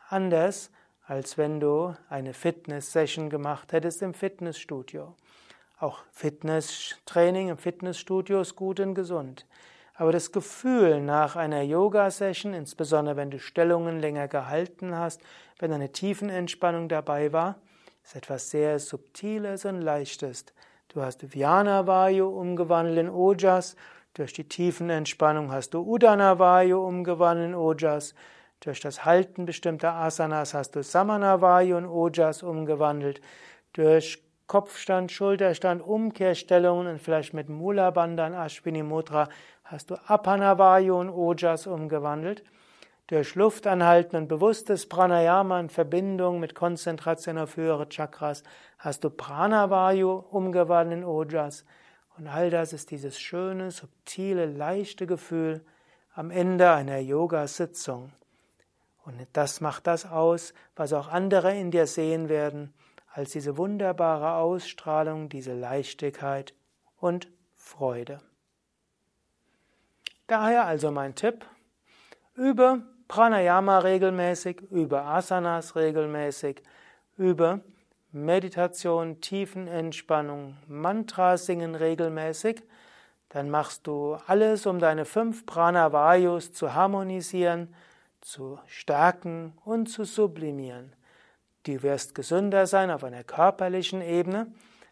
Anders 0.09 0.69
als 1.07 1.37
wenn 1.37 1.61
du 1.61 1.95
eine 2.09 2.33
Fitness-Session 2.33 3.29
gemacht 3.29 3.71
hättest 3.71 4.01
im 4.01 4.13
Fitnessstudio. 4.13 5.15
Auch 5.79 5.99
Fitnesstraining 6.11 7.49
im 7.49 7.57
Fitnessstudio 7.57 8.41
ist 8.41 8.57
gut 8.57 8.81
und 8.81 8.95
gesund. 8.95 9.45
Aber 9.93 10.11
das 10.11 10.33
Gefühl 10.33 10.99
nach 10.99 11.37
einer 11.37 11.61
Yoga-Session, 11.61 12.53
insbesondere 12.53 13.15
wenn 13.15 13.31
du 13.31 13.39
Stellungen 13.39 14.01
länger 14.01 14.27
gehalten 14.27 14.93
hast, 14.93 15.21
wenn 15.57 15.71
eine 15.71 15.93
Tiefenentspannung 15.93 16.89
dabei 16.89 17.31
war, 17.31 17.55
ist 18.05 18.15
etwas 18.15 18.51
sehr 18.51 18.77
Subtiles 18.77 19.65
und 19.65 19.81
Leichtes. 19.81 20.45
Du 20.89 21.01
hast 21.01 21.33
Vyana 21.33 21.87
Vayu 21.87 22.27
umgewandelt 22.27 22.99
in 22.99 23.09
Ojas, 23.09 23.75
durch 24.13 24.31
die 24.31 24.47
tiefen 24.47 24.91
Entspannung 24.91 25.51
hast 25.51 25.73
du 25.73 25.79
Udana 25.79 26.37
Vayu 26.37 26.85
umgewandelt 26.85 27.49
in 27.49 27.55
Ojas, 27.55 28.13
durch 28.59 28.79
das 28.79 29.05
Halten 29.05 29.45
bestimmter 29.45 29.95
Asanas 29.95 30.53
hast 30.53 30.75
du 30.75 30.83
Samana 30.83 31.41
Vayu 31.41 31.77
in 31.77 31.87
Ojas 31.87 32.43
umgewandelt, 32.43 33.21
durch 33.73 34.23
Kopfstand, 34.45 35.11
Schulterstand, 35.11 35.81
Umkehrstellungen 35.81 36.85
und 36.85 37.01
vielleicht 37.01 37.33
mit 37.33 37.49
Mula 37.49 37.89
Bandhan, 37.89 38.35
Ashwini 38.35 38.83
Mudra 38.83 39.29
hast 39.63 39.89
du 39.89 39.95
Apana 40.05 40.59
Vayu 40.59 41.01
in 41.01 41.09
Ojas 41.09 41.65
umgewandelt. 41.65 42.43
Durch 43.07 43.35
Luftanhalten 43.35 44.17
und 44.17 44.27
bewusstes 44.27 44.89
Pranayama 44.89 45.59
in 45.59 45.69
Verbindung 45.69 46.39
mit 46.39 46.55
Konzentration 46.55 47.37
auf 47.37 47.55
höhere 47.55 47.87
Chakras 47.87 48.41
hast 48.79 49.03
du 49.03 49.11
Pranavayu 49.11 50.23
umgewandelt 50.31 51.01
in 51.01 51.05
Ojas. 51.05 51.65
Und 52.17 52.27
all 52.27 52.49
das 52.49 52.73
ist 52.73 52.89
dieses 52.89 53.19
schöne, 53.19 53.69
subtile, 53.69 54.47
leichte 54.47 55.05
Gefühl 55.05 55.63
am 56.15 56.31
Ende 56.31 56.71
einer 56.71 56.97
Yoga-Sitzung. 56.97 58.11
Und 59.03 59.27
das 59.33 59.61
macht 59.61 59.85
das 59.85 60.09
aus, 60.09 60.55
was 60.75 60.91
auch 60.91 61.07
andere 61.07 61.55
in 61.55 61.69
dir 61.69 61.85
sehen 61.85 62.27
werden, 62.27 62.73
als 63.13 63.29
diese 63.31 63.55
wunderbare 63.55 64.33
Ausstrahlung, 64.37 65.29
diese 65.29 65.53
Leichtigkeit 65.53 66.55
und 66.97 67.27
Freude. 67.55 68.19
Daher 70.25 70.65
also 70.65 70.89
mein 70.89 71.13
Tipp, 71.13 71.45
übe 72.33 72.81
Pranayama 73.07 73.79
regelmäßig, 73.79 74.61
übe 74.71 75.01
Asanas 75.01 75.75
regelmäßig, 75.75 76.61
übe 77.17 77.61
Meditation, 78.11 79.19
Tiefenentspannung, 79.21 80.57
Mantra 80.67 81.37
singen 81.37 81.75
regelmäßig, 81.75 82.63
dann 83.29 83.49
machst 83.49 83.85
du 83.87 84.17
alles, 84.27 84.65
um 84.65 84.79
deine 84.79 85.03
fünf 85.03 85.45
Pranavayus 85.45 86.53
zu 86.53 86.73
harmonisieren, 86.73 87.75
zu 88.21 88.57
stärken 88.65 89.57
und 89.65 89.87
zu 89.87 90.05
sublimieren. 90.05 90.93
Du 91.63 91.83
wirst 91.83 92.15
gesünder 92.15 92.67
sein 92.67 92.89
auf 92.89 93.03
einer 93.03 93.23
körperlichen 93.23 94.01
Ebene, 94.01 94.47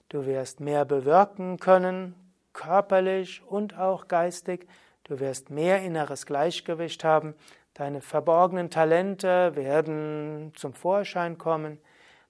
du 0.10 0.26
wirst 0.26 0.60
mehr 0.60 0.86
bewirken 0.86 1.60
können, 1.60 2.16
körperlich 2.52 3.42
und 3.48 3.78
auch 3.78 4.08
geistig, 4.08 4.68
du 5.06 5.20
wirst 5.20 5.50
mehr 5.50 5.82
inneres 5.82 6.26
Gleichgewicht 6.26 7.04
haben, 7.04 7.36
deine 7.74 8.02
verborgenen 8.02 8.70
Talente 8.70 9.56
werden 9.56 10.52
zum 10.56 10.74
Vorschein 10.74 11.38
kommen, 11.38 11.80